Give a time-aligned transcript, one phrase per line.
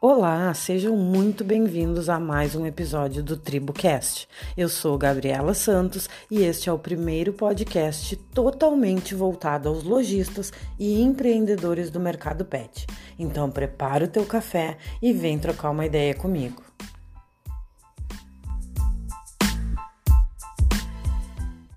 [0.00, 4.28] Olá, sejam muito bem-vindos a mais um episódio do TribuCast.
[4.56, 11.02] Eu sou Gabriela Santos e este é o primeiro podcast totalmente voltado aos lojistas e
[11.02, 12.86] empreendedores do mercado pet.
[13.18, 16.62] Então prepara o teu café e vem trocar uma ideia comigo.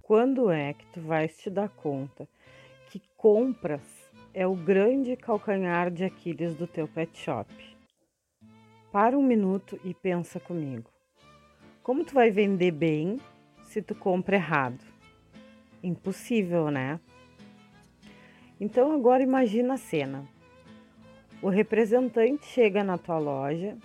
[0.03, 2.27] Quando é que tu vais te dar conta
[2.91, 3.81] que compras
[4.31, 7.70] é o grande calcanhar de Aquiles do teu pet shop?
[8.91, 10.91] Para um minuto e pensa comigo.
[11.81, 13.21] Como tu vai vender bem
[13.63, 14.83] se tu compra errado?
[15.81, 16.99] Impossível, né?
[18.59, 20.27] Então agora imagina a cena.
[21.41, 23.77] O representante chega na tua loja,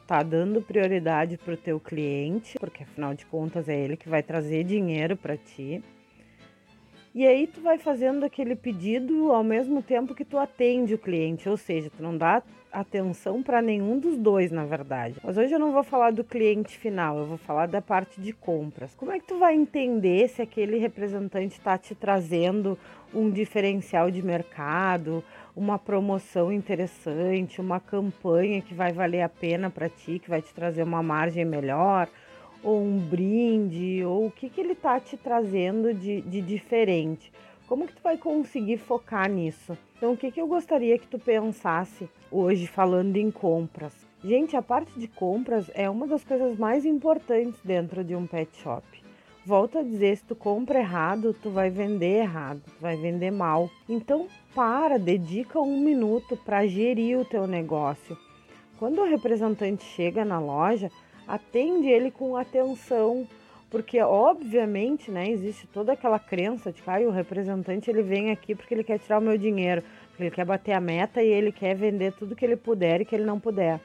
[0.00, 4.22] está dando prioridade para o teu cliente, porque afinal de contas é ele que vai
[4.22, 5.84] trazer dinheiro para ti.
[7.14, 11.48] E aí tu vai fazendo aquele pedido ao mesmo tempo que tu atende o cliente,
[11.48, 15.14] ou seja, tu não dá atenção para nenhum dos dois, na verdade.
[15.22, 18.32] Mas hoje eu não vou falar do cliente final, eu vou falar da parte de
[18.32, 18.96] compras.
[18.96, 22.76] Como é que tu vai entender se aquele representante está te trazendo
[23.14, 25.22] um diferencial de mercado,
[25.54, 30.52] uma promoção interessante, uma campanha que vai valer a pena para ti, que vai te
[30.52, 32.08] trazer uma margem melhor?
[32.64, 37.30] Ou um brinde, ou o que, que ele está te trazendo de, de diferente.
[37.68, 39.76] Como que tu vai conseguir focar nisso?
[39.96, 43.92] Então, o que, que eu gostaria que tu pensasse hoje falando em compras?
[44.22, 48.50] Gente, a parte de compras é uma das coisas mais importantes dentro de um pet
[48.58, 48.82] shop.
[49.46, 53.68] Volto a dizer, se tu compra errado, tu vai vender errado, tu vai vender mal.
[53.86, 58.16] Então, para, dedica um minuto para gerir o teu negócio.
[58.78, 60.90] Quando o representante chega na loja,
[61.26, 63.26] atende ele com atenção,
[63.70, 68.54] porque obviamente, né, existe toda aquela crença de que ah, o representante ele vem aqui
[68.54, 71.50] porque ele quer tirar o meu dinheiro, porque ele quer bater a meta e ele
[71.50, 73.80] quer vender tudo que ele puder e que ele não puder.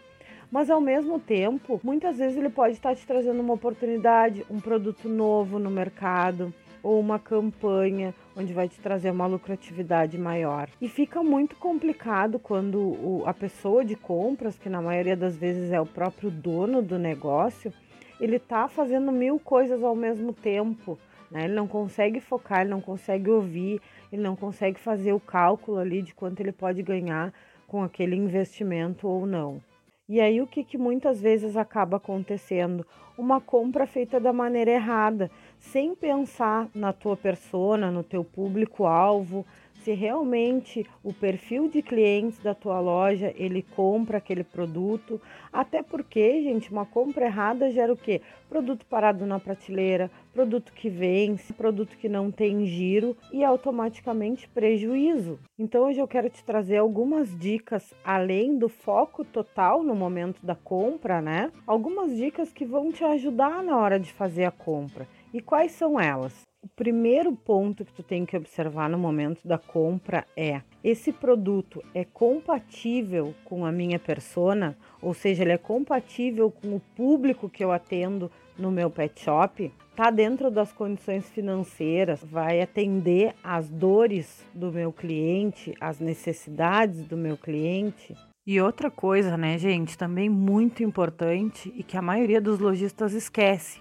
[0.51, 5.07] Mas ao mesmo tempo, muitas vezes ele pode estar te trazendo uma oportunidade, um produto
[5.07, 10.69] novo no mercado, ou uma campanha onde vai te trazer uma lucratividade maior.
[10.79, 15.71] E fica muito complicado quando o, a pessoa de compras, que na maioria das vezes
[15.71, 17.73] é o próprio dono do negócio,
[18.19, 20.97] ele está fazendo mil coisas ao mesmo tempo.
[21.29, 21.45] Né?
[21.45, 23.81] Ele não consegue focar, ele não consegue ouvir,
[24.11, 27.33] ele não consegue fazer o cálculo ali de quanto ele pode ganhar
[27.67, 29.61] com aquele investimento ou não.
[30.09, 32.83] E aí o que, que muitas vezes acaba acontecendo?
[33.15, 39.45] Uma compra feita da maneira errada, sem pensar na tua persona, no teu público-alvo,
[39.83, 46.43] se realmente o perfil de clientes da tua loja ele compra aquele produto, até porque,
[46.43, 48.21] gente, uma compra errada gera o quê?
[48.47, 55.39] Produto parado na prateleira, produto que vence, produto que não tem giro e automaticamente prejuízo.
[55.57, 60.55] Então hoje eu quero te trazer algumas dicas além do foco total no momento da
[60.55, 61.51] compra, né?
[61.65, 65.07] Algumas dicas que vão te ajudar na hora de fazer a compra.
[65.33, 66.48] E quais são elas?
[66.61, 71.81] O primeiro ponto que tu tem que observar no momento da compra é: esse produto
[71.93, 77.63] é compatível com a minha persona, ou seja, ele é compatível com o público que
[77.63, 79.71] eu atendo no meu pet shop?
[79.95, 87.15] Tá dentro das condições financeiras, vai atender às dores do meu cliente, às necessidades do
[87.15, 88.13] meu cliente?
[88.45, 93.79] E outra coisa, né, gente, também muito importante e que a maioria dos lojistas esquece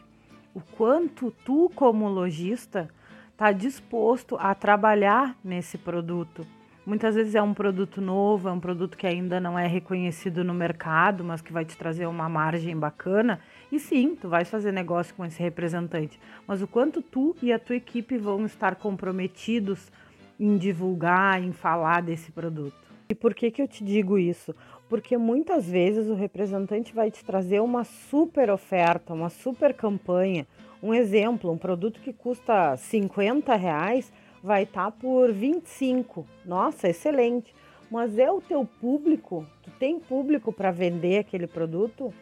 [0.58, 2.88] o quanto tu, como lojista,
[3.30, 6.44] está disposto a trabalhar nesse produto.
[6.84, 10.52] Muitas vezes é um produto novo, é um produto que ainda não é reconhecido no
[10.52, 13.38] mercado, mas que vai te trazer uma margem bacana.
[13.70, 16.19] E sim, tu vais fazer negócio com esse representante.
[16.44, 19.92] Mas o quanto tu e a tua equipe vão estar comprometidos
[20.40, 22.75] em divulgar, em falar desse produto.
[23.08, 24.54] E por que, que eu te digo isso?
[24.88, 30.47] Porque muitas vezes o representante vai te trazer uma super oferta, uma super campanha.
[30.82, 34.12] Um exemplo, um produto que custa 50 reais
[34.43, 36.26] vai estar tá por 25.
[36.44, 37.54] Nossa, excelente.
[37.91, 39.46] Mas é o teu público?
[39.62, 42.12] Tu tem público para vender aquele produto?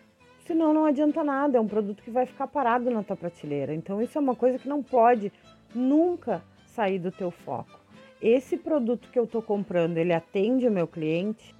[0.46, 3.74] Senão não adianta nada, é um produto que vai ficar parado na tua prateleira.
[3.74, 5.32] Então isso é uma coisa que não pode
[5.74, 7.86] nunca sair do teu foco
[8.20, 11.54] esse produto que eu estou comprando, ele atende o meu cliente?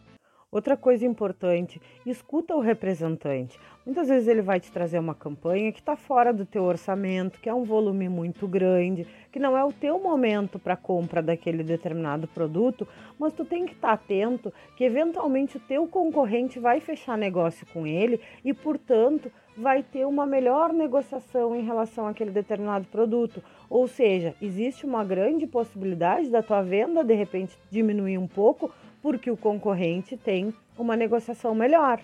[0.57, 3.61] Outra coisa importante, escuta o representante.
[3.85, 7.49] Muitas vezes ele vai te trazer uma campanha que está fora do teu orçamento, que
[7.51, 12.27] é um volume muito grande, que não é o teu momento para compra daquele determinado
[12.27, 12.89] produto,
[13.19, 17.67] mas tu tem que estar tá atento que eventualmente o teu concorrente vai fechar negócio
[17.75, 23.43] com ele e, portanto, vai ter uma melhor negociação em relação àquele determinado produto.
[23.69, 28.73] Ou seja, existe uma grande possibilidade da tua venda de repente diminuir um pouco
[29.07, 32.01] porque o concorrente tem uma negociação melhor.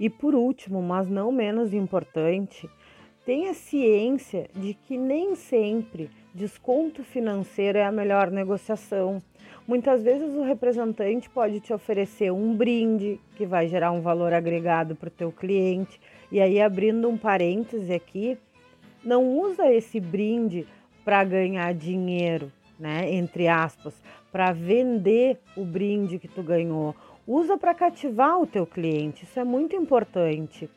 [0.00, 2.68] E por último, mas não menos importante,
[3.24, 9.22] tenha ciência de que nem sempre desconto financeiro é a melhor negociação.
[9.68, 14.96] Muitas vezes o representante pode te oferecer um brinde que vai gerar um valor agregado
[14.96, 16.00] para o teu cliente.
[16.32, 18.36] E aí, abrindo um parêntese aqui,
[19.04, 20.66] não usa esse brinde
[21.04, 22.50] para ganhar dinheiro,
[22.80, 23.14] né?
[23.14, 23.94] Entre aspas,
[24.34, 26.92] para vender o brinde que tu ganhou.
[27.24, 29.22] Usa para cativar o teu cliente.
[29.22, 30.68] Isso é muito importante.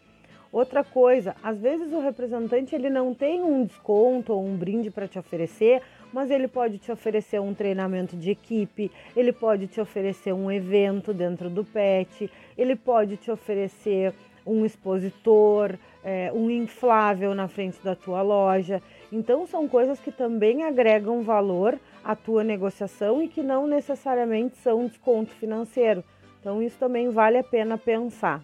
[0.51, 5.07] Outra coisa, às vezes o representante ele não tem um desconto ou um brinde para
[5.07, 5.81] te oferecer,
[6.13, 11.12] mas ele pode te oferecer um treinamento de equipe, ele pode te oferecer um evento
[11.12, 14.13] dentro do PET, ele pode te oferecer
[14.45, 18.83] um expositor, é, um inflável na frente da tua loja.
[19.12, 24.86] Então são coisas que também agregam valor à tua negociação e que não necessariamente são
[24.86, 26.04] desconto financeiro.
[26.39, 28.44] Então isso também vale a pena pensar.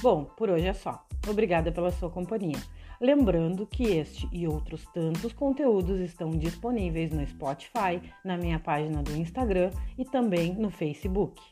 [0.00, 1.04] Bom, por hoje é só.
[1.28, 2.58] Obrigada pela sua companhia.
[3.00, 9.14] Lembrando que este e outros tantos conteúdos estão disponíveis no Spotify, na minha página do
[9.16, 11.42] Instagram e também no Facebook.